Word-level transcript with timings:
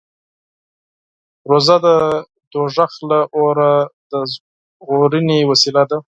روژه 1.49 1.77
د 1.85 1.87
دوزخ 2.53 2.91
له 3.09 3.19
اوره 3.37 3.71
د 4.11 4.13
ژغورنې 4.33 5.39
وسیله 5.51 5.83
ده. 5.89 5.97